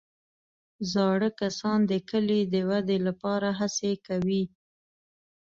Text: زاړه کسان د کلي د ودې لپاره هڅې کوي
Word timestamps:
زاړه 0.91 1.29
کسان 1.39 1.79
د 1.91 1.93
کلي 2.09 2.39
د 2.53 2.55
ودې 2.69 2.97
لپاره 3.07 3.49
هڅې 3.59 3.91
کوي 4.07 4.43